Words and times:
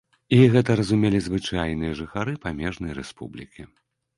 І 0.37 0.37
гэта 0.53 0.77
разумелі 0.79 1.19
звычайныя 1.27 1.99
жыхары 1.99 2.33
памежнай 2.47 2.99
рэспублікі. 3.03 3.71